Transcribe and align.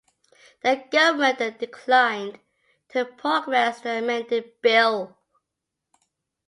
The 0.63 0.83
government 0.89 1.37
then 1.37 1.57
declined 1.59 2.39
to 2.89 3.05
progress 3.05 3.81
the 3.81 3.99
amended 3.99 4.59
bill. 4.59 5.15